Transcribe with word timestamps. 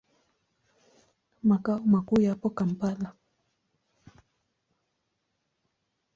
Makao 1.47 1.79
makuu 1.91 2.19
yapo 2.25 2.47
Kampala. 2.57 3.09